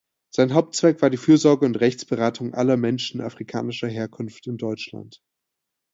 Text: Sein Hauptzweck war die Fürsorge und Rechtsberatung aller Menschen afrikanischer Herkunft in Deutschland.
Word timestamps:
Sein 0.33 0.55
Hauptzweck 0.55 0.99
war 1.03 1.11
die 1.11 1.17
Fürsorge 1.17 1.63
und 1.63 1.79
Rechtsberatung 1.79 2.55
aller 2.55 2.75
Menschen 2.75 3.21
afrikanischer 3.21 3.87
Herkunft 3.87 4.47
in 4.47 4.57
Deutschland. 4.57 5.21